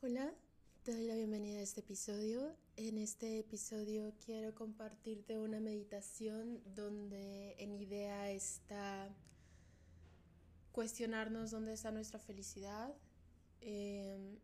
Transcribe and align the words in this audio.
Hola, 0.00 0.32
te 0.84 0.92
doy 0.92 1.06
la 1.08 1.16
bienvenida 1.16 1.58
a 1.58 1.62
este 1.62 1.80
episodio. 1.80 2.54
En 2.76 2.98
este 2.98 3.40
episodio 3.40 4.14
quiero 4.24 4.54
compartirte 4.54 5.36
una 5.36 5.58
meditación 5.58 6.62
donde 6.72 7.56
en 7.58 7.74
idea 7.74 8.30
está 8.30 9.12
cuestionarnos 10.70 11.50
dónde 11.50 11.72
está 11.72 11.90
nuestra 11.90 12.20
felicidad, 12.20 12.94
em, 13.60 14.38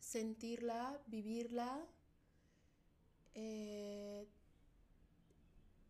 sentirla, 0.00 1.00
vivirla, 1.06 1.86
eh, 3.34 4.26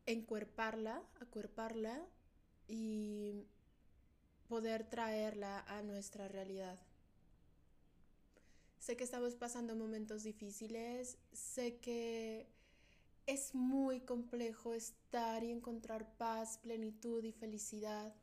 encuerparla, 0.04 1.02
acuerparla 1.18 2.06
y 2.66 3.46
poder 4.48 4.84
traerla 4.84 5.60
a 5.60 5.80
nuestra 5.80 6.28
realidad. 6.28 6.78
Sé 8.88 8.96
que 8.96 9.04
estamos 9.04 9.34
pasando 9.34 9.76
momentos 9.76 10.22
difíciles, 10.22 11.18
sé 11.30 11.76
que 11.76 12.48
es 13.26 13.54
muy 13.54 14.00
complejo 14.00 14.72
estar 14.72 15.44
y 15.44 15.50
encontrar 15.50 16.16
paz, 16.16 16.56
plenitud 16.56 17.22
y 17.22 17.32
felicidad. 17.32 18.14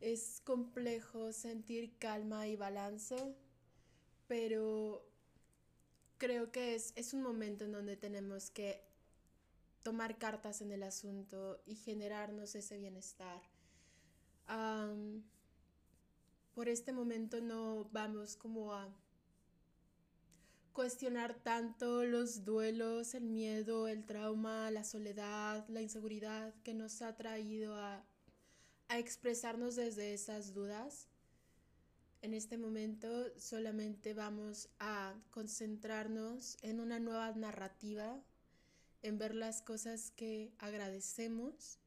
Es 0.00 0.40
complejo 0.46 1.30
sentir 1.34 1.98
calma 1.98 2.48
y 2.48 2.56
balance, 2.56 3.36
pero 4.28 5.06
creo 6.16 6.50
que 6.50 6.74
es, 6.74 6.94
es 6.96 7.12
un 7.12 7.20
momento 7.20 7.66
en 7.66 7.72
donde 7.72 7.98
tenemos 7.98 8.48
que 8.48 8.82
tomar 9.82 10.16
cartas 10.16 10.62
en 10.62 10.72
el 10.72 10.84
asunto 10.84 11.62
y 11.66 11.74
generarnos 11.74 12.54
ese 12.54 12.78
bienestar. 12.78 13.42
por 16.54 16.70
este 16.70 16.94
momento 16.94 17.42
no 17.42 17.90
vamos 17.92 18.36
como 18.36 18.72
a 18.72 18.88
cuestionar 20.72 21.34
tanto 21.34 22.04
los 22.04 22.44
duelos, 22.44 23.14
el 23.14 23.24
miedo, 23.24 23.88
el 23.88 24.04
trauma, 24.04 24.70
la 24.70 24.84
soledad, 24.84 25.66
la 25.68 25.82
inseguridad 25.82 26.54
que 26.62 26.74
nos 26.74 27.02
ha 27.02 27.16
traído 27.16 27.76
a, 27.76 28.04
a 28.88 28.98
expresarnos 28.98 29.76
desde 29.76 30.14
esas 30.14 30.54
dudas. 30.54 31.08
En 32.22 32.34
este 32.34 32.56
momento 32.56 33.08
solamente 33.38 34.14
vamos 34.14 34.68
a 34.78 35.14
concentrarnos 35.30 36.56
en 36.62 36.80
una 36.80 37.00
nueva 37.00 37.32
narrativa, 37.32 38.22
en 39.02 39.18
ver 39.18 39.34
las 39.34 39.60
cosas 39.60 40.12
que 40.12 40.52
agradecemos, 40.58 41.78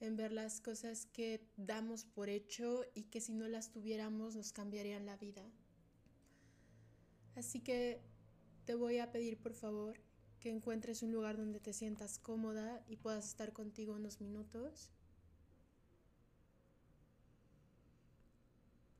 en 0.00 0.16
ver 0.16 0.32
las 0.32 0.60
cosas 0.60 1.06
que 1.06 1.48
damos 1.56 2.04
por 2.04 2.28
hecho 2.28 2.84
y 2.94 3.04
que 3.04 3.20
si 3.20 3.32
no 3.32 3.48
las 3.48 3.70
tuviéramos 3.70 4.36
nos 4.36 4.52
cambiarían 4.52 5.06
la 5.06 5.16
vida. 5.16 5.42
Así 7.36 7.60
que 7.60 8.00
te 8.64 8.74
voy 8.74 8.98
a 8.98 9.10
pedir 9.10 9.38
por 9.38 9.54
favor 9.54 9.98
que 10.40 10.50
encuentres 10.50 11.02
un 11.02 11.12
lugar 11.12 11.36
donde 11.36 11.58
te 11.58 11.72
sientas 11.72 12.18
cómoda 12.18 12.84
y 12.86 12.96
puedas 12.96 13.26
estar 13.26 13.52
contigo 13.52 13.94
unos 13.94 14.20
minutos. 14.20 14.90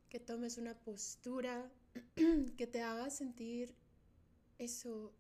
Que 0.09 0.19
tomes 0.21 0.59
una 0.59 0.75
postura 0.75 1.71
que 2.57 2.67
te 2.67 2.81
haga 2.81 3.11
sentir 3.11 3.75
eso, 4.59 5.13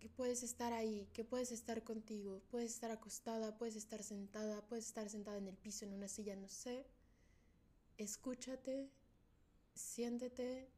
que 0.00 0.08
puedes 0.08 0.42
estar 0.42 0.72
ahí, 0.72 1.08
que 1.12 1.24
puedes 1.24 1.50
estar 1.50 1.82
contigo, 1.82 2.42
puedes 2.50 2.72
estar 2.72 2.90
acostada, 2.90 3.56
puedes 3.56 3.76
estar 3.76 4.02
sentada, 4.02 4.66
puedes 4.66 4.86
estar 4.86 5.08
sentada 5.08 5.38
en 5.38 5.48
el 5.48 5.56
piso, 5.56 5.84
en 5.84 5.94
una 5.94 6.08
silla, 6.08 6.36
no 6.36 6.48
sé. 6.48 6.86
Escúchate, 7.96 8.90
siéntete 9.74 10.68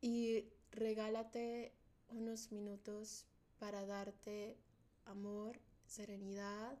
y 0.00 0.44
regálate 0.72 1.72
unos 2.08 2.52
minutos 2.52 3.26
para 3.58 3.86
darte 3.86 4.56
amor, 5.04 5.60
serenidad, 5.86 6.78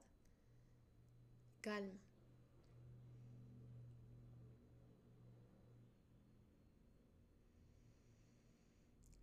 calma. 1.60 2.00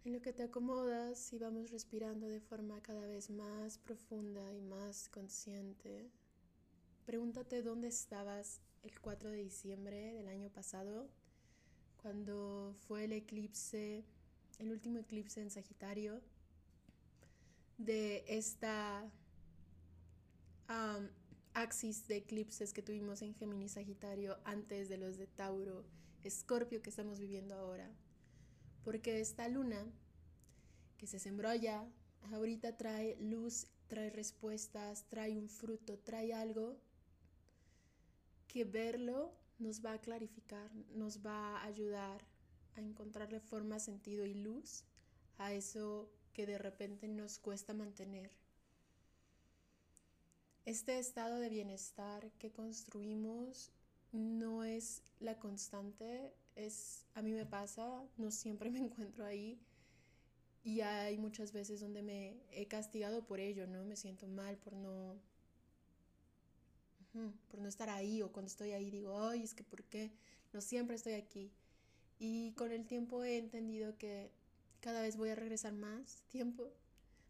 En 0.03 0.13
lo 0.13 0.21
que 0.21 0.31
te 0.31 0.43
acomodas 0.43 1.33
y 1.33 1.37
vamos 1.37 1.69
respirando 1.69 2.29
de 2.29 2.39
forma 2.39 2.81
cada 2.81 3.05
vez 3.05 3.29
más 3.29 3.77
profunda 3.77 4.53
y 4.53 4.61
más 4.61 5.09
consciente, 5.09 6.09
pregúntate 7.05 7.61
dónde 7.61 7.89
estabas 7.89 8.61
el 8.83 9.01
4 9.01 9.29
de 9.31 9.43
diciembre 9.43 10.13
del 10.13 10.29
año 10.29 10.49
pasado, 10.49 11.09
cuando 12.01 12.73
fue 12.87 13.03
el 13.03 13.11
eclipse 13.11 14.05
el 14.59 14.71
último 14.71 14.99
eclipse 14.99 15.41
en 15.41 15.49
Sagitario 15.49 16.21
de 17.77 18.23
esta 18.27 19.11
axis 21.53 22.07
de 22.07 22.17
eclipses 22.17 22.73
que 22.73 22.81
tuvimos 22.81 23.21
en 23.21 23.33
Géminis 23.33 23.73
Sagitario 23.73 24.37
antes 24.43 24.89
de 24.89 24.97
los 24.97 25.17
de 25.17 25.27
Tauro, 25.27 25.85
Escorpio 26.23 26.81
que 26.81 26.89
estamos 26.89 27.19
viviendo 27.19 27.55
ahora. 27.55 27.89
Porque 28.83 29.21
esta 29.21 29.47
luna 29.47 29.85
que 30.97 31.07
se 31.07 31.19
sembró 31.19 31.49
allá, 31.49 31.87
ahorita 32.31 32.77
trae 32.77 33.17
luz, 33.19 33.67
trae 33.87 34.09
respuestas, 34.09 35.05
trae 35.09 35.37
un 35.37 35.49
fruto, 35.49 35.97
trae 35.99 36.33
algo 36.33 36.77
que 38.47 38.63
verlo 38.63 39.33
nos 39.59 39.83
va 39.83 39.93
a 39.93 40.01
clarificar, 40.01 40.69
nos 40.93 41.25
va 41.25 41.57
a 41.57 41.63
ayudar 41.65 42.23
a 42.77 42.81
encontrarle 42.81 43.39
forma, 43.39 43.79
sentido 43.79 44.25
y 44.25 44.33
luz 44.33 44.83
a 45.37 45.53
eso 45.53 46.09
que 46.33 46.45
de 46.45 46.57
repente 46.57 47.07
nos 47.07 47.39
cuesta 47.39 47.73
mantener. 47.73 48.31
Este 50.65 50.99
estado 50.99 51.39
de 51.39 51.49
bienestar 51.49 52.31
que 52.39 52.51
construimos 52.51 53.71
no 54.11 54.63
es 54.63 55.01
la 55.19 55.39
constante, 55.39 56.33
es 56.55 57.05
a 57.13 57.21
mí 57.21 57.31
me 57.31 57.45
pasa, 57.45 58.03
no 58.17 58.31
siempre 58.31 58.69
me 58.71 58.79
encuentro 58.79 59.25
ahí 59.25 59.59
y 60.63 60.81
hay 60.81 61.17
muchas 61.17 61.53
veces 61.53 61.79
donde 61.79 62.01
me 62.01 62.35
he 62.51 62.67
castigado 62.67 63.25
por 63.25 63.39
ello, 63.39 63.67
¿no? 63.67 63.85
Me 63.85 63.95
siento 63.95 64.27
mal 64.27 64.57
por 64.57 64.73
no 64.73 65.15
por 67.49 67.59
no 67.59 67.67
estar 67.67 67.89
ahí 67.89 68.21
o 68.21 68.31
cuando 68.31 68.47
estoy 68.47 68.71
ahí 68.71 68.91
digo, 68.91 69.19
"Ay, 69.19 69.41
es 69.41 69.55
que 69.55 69.63
por 69.63 69.83
qué 69.85 70.11
no 70.53 70.61
siempre 70.61 70.95
estoy 70.95 71.13
aquí." 71.13 71.51
Y 72.19 72.53
con 72.53 72.71
el 72.71 72.85
tiempo 72.85 73.23
he 73.23 73.37
entendido 73.37 73.97
que 73.97 74.31
cada 74.79 75.01
vez 75.01 75.17
voy 75.17 75.29
a 75.29 75.35
regresar 75.35 75.73
más 75.73 76.23
tiempo, 76.29 76.71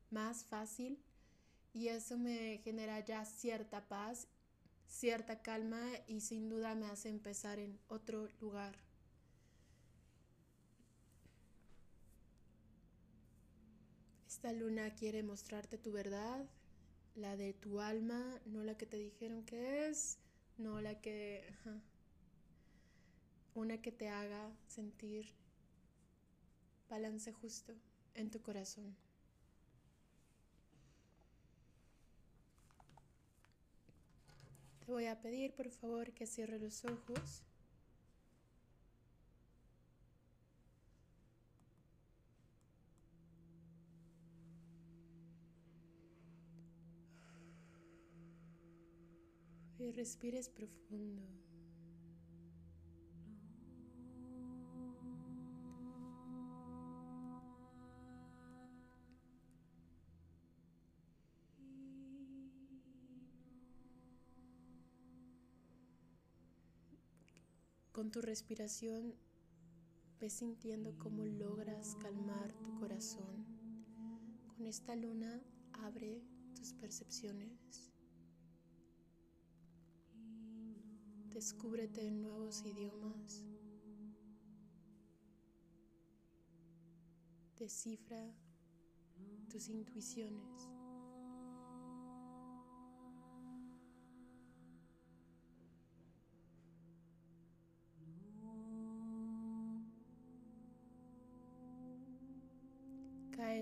más 0.10 0.46
fácil. 0.46 1.00
Y 1.74 1.90
eso 1.90 2.18
me 2.18 2.60
genera 2.64 3.00
ya 3.02 3.26
cierta 3.26 3.88
paz, 3.88 4.28
cierta 4.88 5.42
calma 5.42 5.84
y 6.08 6.22
sin 6.22 6.50
duda 6.50 6.76
me 6.76 6.88
hace 6.88 7.10
empezar 7.10 7.60
en 7.60 7.80
otro 7.88 8.30
lugar. 8.40 8.76
Esta 14.28 14.54
luna 14.54 14.94
quiere 14.94 15.24
mostrarte 15.24 15.78
tu 15.78 15.92
verdad, 15.92 16.48
la 17.16 17.36
de 17.36 17.54
tu 17.54 17.82
alma, 17.82 18.40
no 18.46 18.64
la 18.64 18.78
que 18.78 18.86
te 18.86 18.98
dijeron 18.98 19.44
que 19.44 19.88
es, 19.88 20.20
no 20.58 20.80
la 20.80 21.02
que 21.02 21.44
una 23.58 23.82
que 23.82 23.92
te 23.92 24.08
haga 24.08 24.56
sentir 24.68 25.34
balance 26.90 27.32
justo 27.34 27.74
en 28.14 28.30
tu 28.30 28.40
corazón. 28.40 28.96
Te 34.86 34.92
voy 34.92 35.08
a 35.08 35.20
pedir 35.20 35.56
por 35.56 35.72
favor 35.72 36.14
que 36.14 36.28
cierre 36.28 36.60
los 36.60 36.86
ojos. 36.86 37.44
Y 49.80 49.92
respires 49.92 50.48
profundo. 50.48 51.24
Con 67.98 68.12
tu 68.12 68.22
respiración 68.22 69.16
ves 70.20 70.34
sintiendo 70.34 70.96
cómo 71.00 71.26
logras 71.26 71.96
calmar 71.96 72.54
tu 72.62 72.76
corazón. 72.76 73.44
Con 74.56 74.68
esta 74.68 74.96
luna 74.96 75.42
abre 75.74 76.22
tus 76.54 76.74
percepciones. 76.74 77.92
Descúbrete 81.34 82.06
en 82.06 82.22
nuevos 82.22 82.64
idiomas. 82.66 83.44
descifra 87.58 88.32
tus 89.50 89.70
intuiciones. 89.70 90.77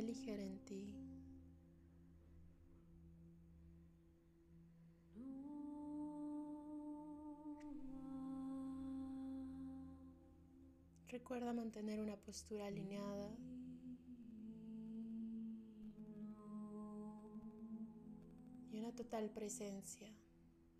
Ligera 0.05 0.43
en 0.43 0.59
ti. 0.59 0.93
Recuerda 11.09 11.53
mantener 11.53 11.99
una 12.01 12.17
postura 12.17 12.67
alineada. 12.67 13.35
Y 18.71 18.79
una 18.79 18.93
total 18.93 19.29
presencia. 19.31 20.13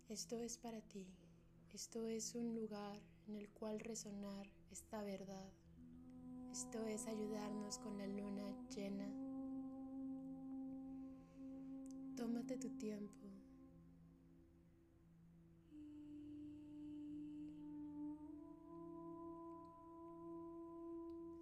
Esto 0.08 0.40
es 0.42 0.58
para 0.58 0.80
ti. 0.82 1.06
Esto 1.72 2.06
es 2.06 2.34
un 2.34 2.54
lugar 2.54 3.00
en 3.26 3.34
el 3.34 3.48
cual 3.48 3.80
resonar 3.80 4.46
esta 4.70 5.02
verdad. 5.02 5.52
Esto 6.56 6.86
es 6.86 7.06
ayudarnos 7.06 7.76
con 7.80 7.98
la 7.98 8.06
luna 8.06 8.56
llena. 8.74 9.06
Tómate 12.16 12.56
tu 12.56 12.70
tiempo. 12.78 13.26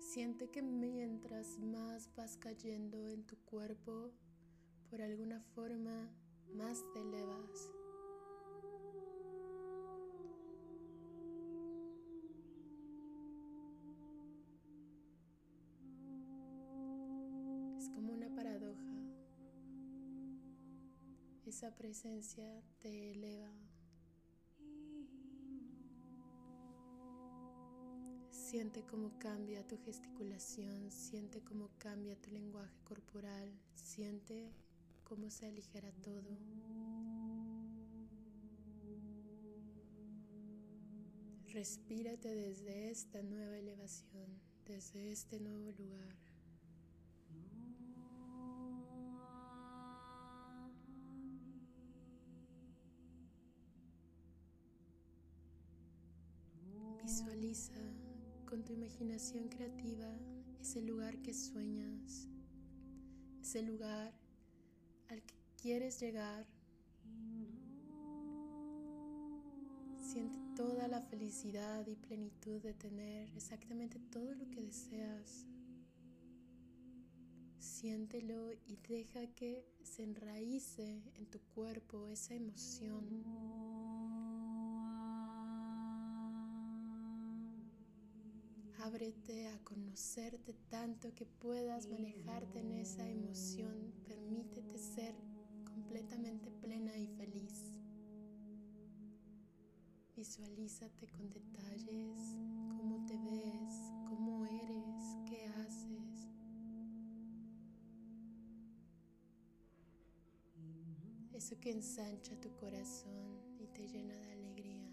Siente 0.01 0.51
que 0.51 0.63
mientras 0.63 1.61
más 1.61 2.13
vas 2.17 2.37
cayendo 2.37 3.07
en 3.07 3.25
tu 3.25 3.37
cuerpo, 3.45 4.11
por 4.91 5.01
alguna 5.01 5.41
forma 5.41 6.11
más 6.57 6.83
te 6.93 7.03
elevas. 7.03 7.71
Es 17.85 17.91
como 17.91 18.15
una 18.15 18.35
paradoja. 18.35 18.95
Esa 21.45 21.77
presencia 21.77 22.63
te 22.79 23.11
eleva. 23.11 23.53
Siente 28.31 28.87
cómo 28.87 29.19
cambia 29.19 29.69
tu 29.69 29.77
gesticulación, 29.77 30.91
siente 30.91 31.43
cómo 31.43 31.69
cambia 31.77 32.17
tu 32.17 32.31
lenguaje 32.31 32.75
corporal, 32.85 33.53
siente 33.75 34.55
cómo 35.03 35.29
se 35.29 35.45
aligera 35.45 35.93
todo. 36.01 36.39
Respírate 41.49 42.35
desde 42.35 42.89
esta 42.91 43.23
nueva 43.23 43.59
elevación, 43.59 44.41
desde 44.65 45.13
este 45.13 45.39
nuevo 45.39 45.71
lugar. 45.73 46.34
Con 58.55 58.63
tu 58.63 58.73
imaginación 58.73 59.49
creativa 59.49 60.17
ese 60.61 60.81
lugar 60.81 61.21
que 61.23 61.35
sueñas, 61.35 62.29
ese 63.43 63.63
lugar 63.63 64.15
al 65.09 65.21
que 65.25 65.35
quieres 65.61 65.99
llegar. 65.99 66.47
Siente 70.01 70.39
toda 70.55 70.87
la 70.87 71.01
felicidad 71.01 71.85
y 71.89 71.97
plenitud 71.97 72.63
de 72.63 72.75
tener 72.75 73.29
exactamente 73.35 73.99
todo 73.99 74.33
lo 74.37 74.49
que 74.49 74.63
deseas. 74.63 75.47
Siéntelo 77.59 78.53
y 78.53 78.77
deja 78.89 79.27
que 79.35 79.67
se 79.83 80.05
enraíce 80.05 81.03
en 81.17 81.27
tu 81.27 81.41
cuerpo 81.57 82.07
esa 82.07 82.35
emoción. 82.35 83.64
Ábrete 88.85 89.49
a 89.49 89.59
conocerte 89.65 90.53
tanto 90.69 91.15
que 91.15 91.25
puedas 91.25 91.87
manejarte 91.87 92.61
en 92.61 92.73
esa 92.73 93.09
emoción. 93.09 93.95
Permítete 94.07 94.77
ser 94.77 95.15
completamente 95.65 96.51
plena 96.51 96.95
y 96.99 97.07
feliz. 97.07 97.81
Visualízate 100.15 101.07
con 101.07 101.31
detalles, 101.31 102.37
cómo 102.77 103.07
te 103.07 103.17
ves, 103.17 103.75
cómo 104.07 104.45
eres, 104.45 105.17
qué 105.31 105.47
haces. 105.47 106.29
Eso 111.33 111.59
que 111.59 111.71
ensancha 111.71 112.39
tu 112.39 112.55
corazón 112.57 113.41
y 113.59 113.67
te 113.69 113.89
llena 113.89 114.15
de 114.15 114.33
alegría. 114.33 114.91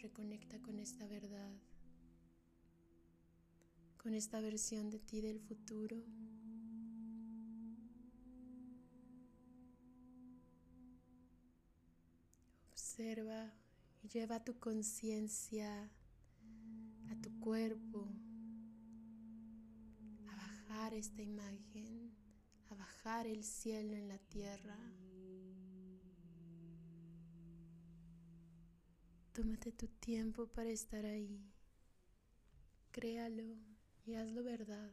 Reconecta 0.00 0.58
con 0.62 0.78
esta 0.78 1.06
verdad 1.06 1.52
con 4.02 4.14
esta 4.14 4.40
versión 4.40 4.90
de 4.90 4.98
ti 4.98 5.20
del 5.20 5.38
futuro. 5.38 6.02
Observa 12.72 13.52
y 14.02 14.08
lleva 14.08 14.42
tu 14.42 14.58
conciencia 14.58 15.88
a 17.10 17.14
tu 17.22 17.38
cuerpo, 17.38 18.08
a 20.28 20.34
bajar 20.34 20.94
esta 20.94 21.22
imagen, 21.22 22.12
a 22.70 22.74
bajar 22.74 23.28
el 23.28 23.44
cielo 23.44 23.94
en 23.94 24.08
la 24.08 24.18
tierra. 24.18 24.76
Tómate 29.32 29.70
tu 29.72 29.86
tiempo 29.86 30.48
para 30.48 30.70
estar 30.70 31.06
ahí. 31.06 31.40
Créalo 32.90 33.71
y 34.06 34.14
hazlo 34.14 34.42
verdad. 34.42 34.92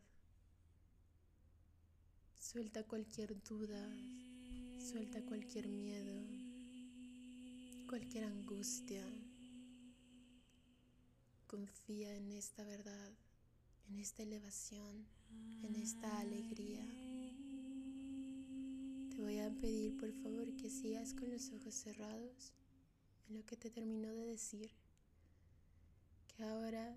Suelta 2.39 2.83
cualquier 2.83 3.41
duda, 3.43 3.89
suelta 4.79 5.21
cualquier 5.23 5.67
miedo, 5.67 6.21
cualquier 7.87 8.25
angustia. 8.25 9.03
Confía 11.47 12.15
en 12.15 12.31
esta 12.31 12.63
verdad, 12.63 13.11
en 13.89 13.95
esta 13.95 14.23
elevación, 14.23 15.07
en 15.63 15.75
esta 15.75 16.19
alegría. 16.19 16.85
Te 19.09 19.21
voy 19.21 19.39
a 19.39 19.49
pedir 19.49 19.97
por 19.97 20.11
favor 20.13 20.55
que 20.55 20.69
sigas 20.69 21.13
con 21.13 21.31
los 21.31 21.51
ojos 21.51 21.73
cerrados 21.73 22.53
en 23.27 23.37
lo 23.37 23.45
que 23.45 23.57
te 23.57 23.69
termino 23.69 24.09
de 24.09 24.25
decir. 24.25 24.71
Que 26.35 26.43
ahora 26.43 26.95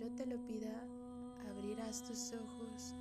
yo 0.00 0.10
te 0.14 0.24
lo 0.24 0.42
pida, 0.46 0.82
abrirás 1.46 2.02
tus 2.02 2.32
ojos 2.32 2.94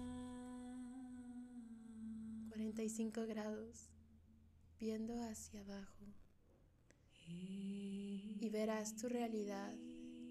45 2.50 3.25
grados, 3.25 3.89
viendo 4.82 5.13
hacia 5.24 5.62
abajo. 5.62 6.06
Y 7.25 8.50
verás 8.51 8.98
tu 8.98 9.08
realidad 9.08 9.74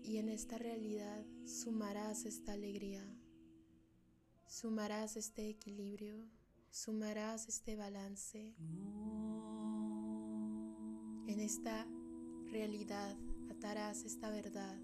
y 0.02 0.18
en 0.18 0.28
esta 0.28 0.58
realidad 0.58 1.24
sumarás 1.46 2.26
esta 2.26 2.52
alegría, 2.52 3.02
sumarás 4.46 5.16
este 5.16 5.48
equilibrio, 5.48 6.22
sumarás 6.70 7.48
este 7.48 7.76
balance. 7.76 8.54
En 11.28 11.40
esta 11.40 11.86
realidad 12.50 13.16
atarás 13.50 14.04
esta 14.04 14.28
verdad 14.28 14.78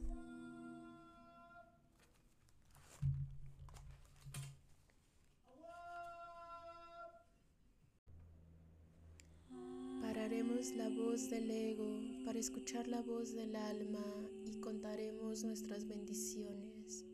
voz 11.14 11.30
del 11.30 11.48
ego 11.48 12.00
para 12.24 12.40
escuchar 12.40 12.88
la 12.88 13.00
voz 13.00 13.36
del 13.36 13.54
alma 13.54 14.04
y 14.46 14.58
contaremos 14.58 15.44
nuestras 15.44 15.86
bendiciones 15.86 17.04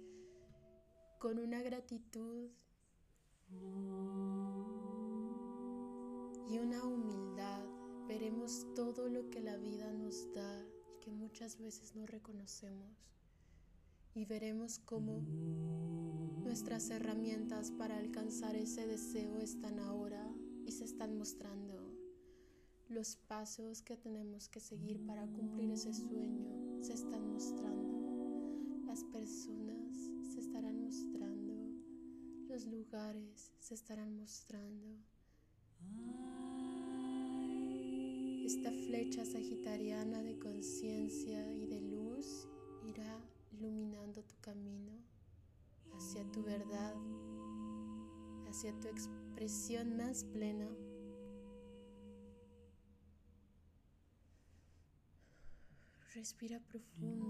con 1.18 1.38
una 1.38 1.60
gratitud 1.60 2.48
y 6.48 6.58
una 6.58 6.82
humildad. 6.82 7.62
Veremos 8.08 8.66
todo 8.74 9.10
lo 9.10 9.28
que 9.28 9.40
la 9.40 9.58
vida 9.58 9.92
nos 9.92 10.32
da 10.32 10.64
y 10.96 11.04
que 11.04 11.10
muchas 11.12 11.58
veces 11.58 11.94
no 11.94 12.06
reconocemos. 12.06 12.96
Y 14.14 14.24
veremos 14.24 14.78
cómo 14.78 15.20
Nuestras 16.42 16.88
herramientas 16.88 17.70
para 17.70 17.98
alcanzar 17.98 18.56
ese 18.56 18.86
deseo 18.86 19.36
están 19.40 19.78
ahora 19.78 20.26
y 20.64 20.72
se 20.72 20.84
están 20.84 21.18
mostrando. 21.18 21.89
Los 22.90 23.14
pasos 23.14 23.82
que 23.82 23.96
tenemos 23.96 24.48
que 24.48 24.58
seguir 24.58 25.06
para 25.06 25.24
cumplir 25.24 25.70
ese 25.70 25.94
sueño 25.94 26.82
se 26.82 26.94
están 26.94 27.32
mostrando. 27.32 28.82
Las 28.84 29.04
personas 29.04 29.94
se 30.34 30.40
estarán 30.40 30.82
mostrando. 30.82 31.54
Los 32.48 32.66
lugares 32.66 33.52
se 33.60 33.74
estarán 33.74 34.16
mostrando. 34.16 34.88
Esta 38.44 38.72
flecha 38.72 39.24
sagitariana 39.24 40.24
de 40.24 40.36
conciencia 40.40 41.48
y 41.54 41.66
de 41.66 41.80
luz 41.82 42.48
irá 42.84 43.24
iluminando 43.52 44.24
tu 44.24 44.34
camino 44.40 44.98
hacia 45.92 46.24
tu 46.32 46.42
verdad, 46.42 46.96
hacia 48.48 48.72
tu 48.80 48.88
expresión 48.88 49.96
más 49.96 50.24
plena. 50.24 50.68
Respira 56.14 56.58
profundo, 56.58 57.28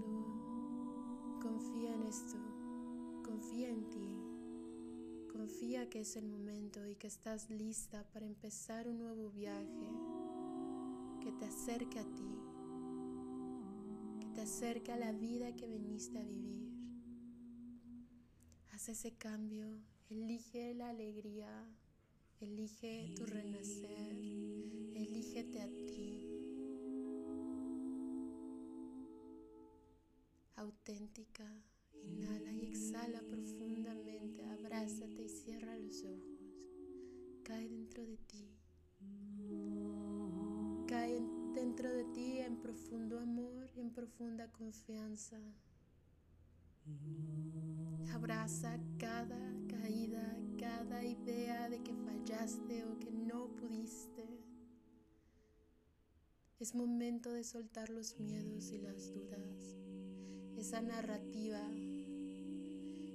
confía 1.39 1.93
en 1.93 2.01
esto, 2.01 2.37
confía 3.23 3.69
en 3.69 3.87
ti, 3.91 4.09
confía 5.31 5.87
que 5.87 5.99
es 5.99 6.15
el 6.15 6.27
momento 6.27 6.87
y 6.87 6.95
que 6.95 7.05
estás 7.05 7.47
lista 7.51 8.03
para 8.11 8.25
empezar 8.25 8.87
un 8.87 8.97
nuevo 8.97 9.29
viaje. 9.29 9.87
Que 11.21 11.31
te 11.31 11.45
acerque 11.45 11.99
a 11.99 12.05
ti, 12.15 12.39
que 14.19 14.27
te 14.33 14.41
acerque 14.41 14.91
a 14.91 14.97
la 14.97 15.11
vida 15.11 15.55
que 15.55 15.67
viniste 15.67 16.17
a 16.17 16.23
vivir. 16.23 16.73
Haz 18.71 18.89
ese 18.89 19.11
cambio, 19.11 19.77
elige 20.09 20.73
la 20.73 20.89
alegría, 20.89 21.67
elige 22.39 23.13
tu 23.15 23.27
renacer, 23.27 24.15
elígete 24.95 25.61
a 25.61 25.67
ti. 25.67 26.30
Auténtica, 30.61 31.43
inhala 32.03 32.51
y 32.51 32.67
exhala 32.67 33.19
profundamente, 33.23 34.45
abrázate 34.45 35.23
y 35.23 35.27
cierra 35.27 35.75
los 35.75 36.03
ojos. 36.03 36.39
Cae 37.41 37.67
dentro 37.67 38.05
de 38.05 38.17
ti. 38.17 38.47
Cae 40.87 41.19
dentro 41.55 41.89
de 41.89 42.03
ti 42.13 42.37
en 42.37 42.61
profundo 42.61 43.19
amor, 43.19 43.71
en 43.75 43.89
profunda 43.89 44.51
confianza. 44.51 45.39
Abraza 48.13 48.79
cada 48.99 49.55
caída, 49.67 50.37
cada 50.59 51.03
idea 51.03 51.69
de 51.69 51.81
que 51.81 51.95
fallaste 51.95 52.85
o 52.85 52.99
que 52.99 53.11
no 53.11 53.47
pudiste. 53.55 54.27
Es 56.59 56.75
momento 56.75 57.31
de 57.31 57.43
soltar 57.43 57.89
los 57.89 58.19
miedos 58.19 58.71
y 58.71 58.77
las 58.77 59.11
dudas, 59.11 59.81
esa 60.61 60.79
narrativa. 60.79 61.59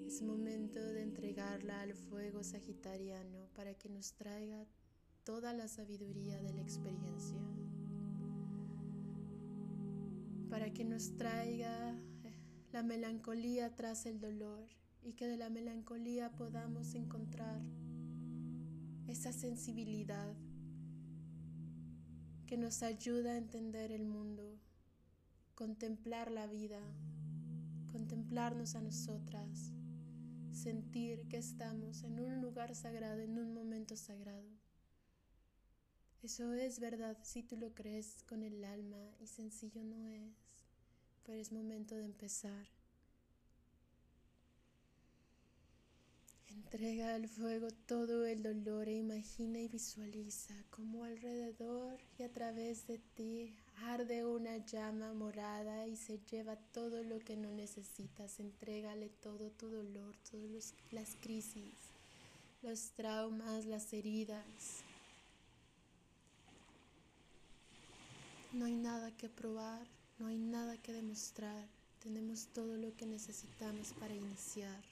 Es 0.04 0.20
momento 0.20 0.80
de 0.80 1.02
entregarla 1.02 1.80
al 1.80 1.94
fuego 1.94 2.42
sagitariano 2.42 3.46
para 3.54 3.72
que 3.74 3.88
nos 3.88 4.14
traiga 4.14 4.66
toda 5.22 5.52
la 5.52 5.68
sabiduría 5.68 6.42
de 6.42 6.52
la 6.52 6.60
experiencia. 6.60 7.38
Para 10.50 10.72
que 10.72 10.84
nos 10.84 11.16
traiga 11.16 11.96
la 12.72 12.82
melancolía 12.82 13.76
tras 13.76 14.06
el 14.06 14.18
dolor 14.18 14.66
y 15.04 15.12
que 15.12 15.28
de 15.28 15.36
la 15.36 15.48
melancolía 15.48 16.32
podamos 16.32 16.96
encontrar 16.96 17.62
esa 19.06 19.32
sensibilidad 19.32 20.34
que 22.48 22.56
nos 22.56 22.82
ayuda 22.82 23.34
a 23.34 23.36
entender 23.36 23.92
el 23.92 24.04
mundo, 24.04 24.58
contemplar 25.54 26.32
la 26.32 26.48
vida, 26.48 26.80
contemplarnos 27.96 28.74
a 28.74 28.82
nosotras, 28.82 29.72
sentir 30.52 31.26
que 31.28 31.38
estamos 31.38 32.02
en 32.02 32.20
un 32.20 32.42
lugar 32.42 32.74
sagrado, 32.74 33.20
en 33.20 33.38
un 33.38 33.54
momento 33.54 33.96
sagrado. 33.96 34.50
Eso 36.22 36.52
es 36.52 36.78
verdad 36.78 37.16
si 37.22 37.42
tú 37.42 37.56
lo 37.56 37.72
crees 37.72 38.22
con 38.28 38.42
el 38.42 38.62
alma 38.64 39.14
y 39.18 39.28
sencillo 39.28 39.82
no 39.82 40.08
es 40.08 40.34
pero 41.24 41.40
es 41.40 41.50
momento 41.50 41.96
de 41.96 42.04
empezar. 42.04 42.68
Entrega 46.48 47.14
al 47.14 47.26
fuego 47.26 47.68
todo 47.86 48.26
el 48.26 48.42
dolor 48.42 48.88
e 48.88 48.94
imagina 48.98 49.58
y 49.58 49.68
visualiza 49.68 50.54
como 50.70 51.04
alrededor 51.04 51.98
y 52.18 52.22
a 52.22 52.32
través 52.32 52.86
de 52.86 52.98
ti 52.98 53.56
arde 53.85 54.25
una 54.25 54.59
llama 54.59 55.12
morada 55.12 55.87
y 55.87 55.97
se 55.97 56.18
lleva 56.30 56.56
todo 56.56 57.02
lo 57.02 57.18
que 57.18 57.37
no 57.37 57.50
necesitas. 57.50 58.40
Entrégale 58.40 59.09
todo 59.09 59.50
tu 59.50 59.68
dolor, 59.68 60.14
todas 60.30 60.75
las 60.90 61.16
crisis, 61.21 61.75
los 62.62 62.90
traumas, 62.90 63.66
las 63.66 63.92
heridas. 63.92 64.83
No 68.52 68.64
hay 68.64 68.75
nada 68.75 69.11
que 69.16 69.28
probar. 69.28 69.87
No 70.18 70.28
hay 70.28 70.38
nada 70.38 70.78
que 70.78 70.95
demostrar, 70.95 71.68
tenemos 72.02 72.47
todo 72.54 72.78
lo 72.78 72.97
que 72.97 73.04
necesitamos 73.04 73.92
para 74.00 74.14
iniciar. 74.14 74.83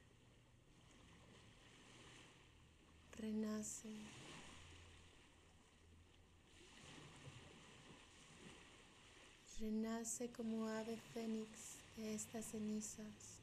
Renace. 3.16 4.23
Renace 9.60 10.30
como 10.30 10.66
ave 10.66 10.96
fénix 11.12 11.76
de 11.96 12.12
estas 12.12 12.44
cenizas. 12.46 13.38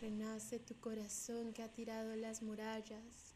Renace 0.00 0.60
tu 0.60 0.74
corazón 0.76 1.52
que 1.52 1.64
ha 1.64 1.68
tirado 1.68 2.14
las 2.14 2.40
murallas. 2.40 3.34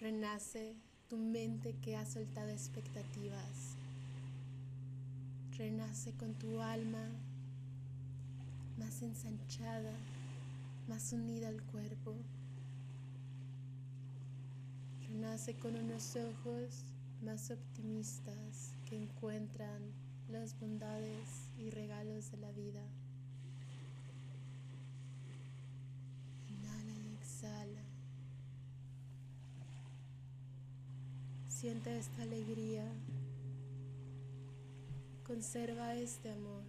Renace 0.00 0.74
tu 1.10 1.18
mente 1.18 1.74
que 1.84 1.94
ha 1.94 2.06
soltado 2.06 2.48
expectativas. 2.48 3.76
Renace 5.58 6.12
con 6.12 6.32
tu 6.34 6.62
alma 6.62 7.10
más 8.78 9.02
ensanchada, 9.02 9.92
más 10.88 11.12
unida 11.12 11.48
al 11.48 11.62
cuerpo. 11.64 12.14
Renace 15.08 15.54
con 15.54 15.74
unos 15.74 16.16
ojos 16.16 16.84
más 17.22 17.50
optimistas 17.50 18.74
que 18.84 18.96
encuentran 18.96 19.80
las 20.28 20.58
bondades 20.60 21.48
y 21.56 21.70
regalos 21.70 22.30
de 22.30 22.36
la 22.36 22.52
vida. 22.52 22.82
Inhala 26.46 26.94
y 26.94 27.14
exhala. 27.14 27.82
Siente 31.48 31.98
esta 31.98 32.22
alegría. 32.22 32.84
Conserva 35.24 35.94
este 35.94 36.30
amor. 36.30 36.64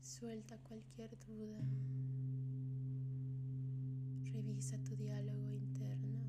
Suelta 0.00 0.58
cualquier 0.58 1.18
duda. 1.26 1.58
Revisa 4.32 4.78
tu 4.84 4.96
diálogo 4.96 5.52
interno. 5.52 6.20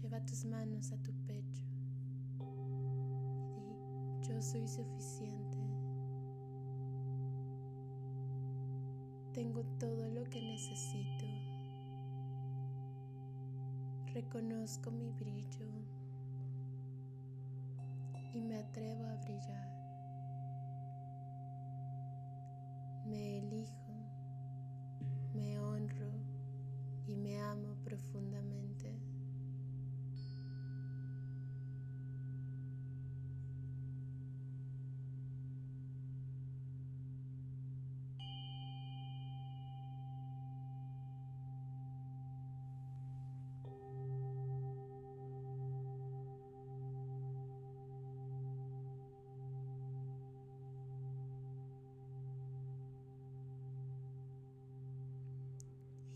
Lleva 0.00 0.24
tus 0.24 0.44
manos 0.44 0.92
a 0.92 0.96
tu 1.02 1.12
pecho 1.26 1.64
y 3.54 3.60
di, 3.60 4.28
yo 4.28 4.40
soy 4.40 4.66
suficiente. 4.66 5.58
Tengo 9.32 9.62
todo 9.78 10.08
lo 10.10 10.24
que 10.24 10.40
necesito. 10.40 11.26
Reconozco 14.14 14.90
mi 14.90 15.10
brillo 15.10 15.85
y 18.36 18.42
me 18.42 18.58
atrevo 18.58 19.06
a 19.06 19.14
brillar. 19.16 19.66
Me 23.06 23.38
elijo, 23.38 23.85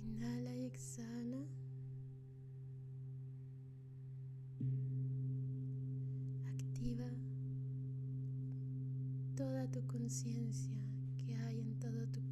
Inhala 0.02 0.54
y 0.54 0.66
exhala. 0.66 1.44
Activa 6.46 7.10
toda 9.36 9.70
tu 9.70 9.86
conciencia 9.86 10.76
que 11.18 11.36
hay 11.36 11.60
en 11.60 11.78
todo 11.78 12.06
tu 12.08 12.29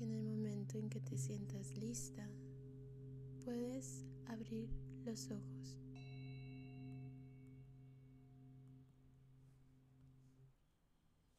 Y 0.00 0.04
en 0.04 0.12
el 0.12 0.22
momento 0.22 0.78
en 0.78 0.88
que 0.88 1.00
te 1.00 1.18
sientas 1.18 1.76
lista, 1.76 2.26
puedes 3.44 4.06
abrir 4.26 4.70
los 5.04 5.30
ojos. 5.30 5.78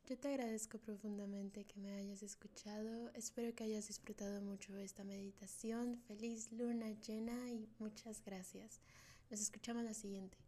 Yo 0.05 0.19
te 0.19 0.27
agradezco 0.27 0.77
profundamente 0.77 1.65
que 1.65 1.79
me 1.79 1.93
hayas 1.93 2.21
escuchado. 2.21 3.09
Espero 3.13 3.55
que 3.55 3.63
hayas 3.63 3.87
disfrutado 3.87 4.41
mucho 4.41 4.75
esta 4.77 5.03
meditación. 5.03 5.97
Feliz 6.05 6.51
luna 6.51 6.91
llena 6.91 7.49
y 7.49 7.67
muchas 7.79 8.21
gracias. 8.23 8.81
Nos 9.29 9.39
escuchamos 9.39 9.83
la 9.83 9.93
siguiente. 9.93 10.40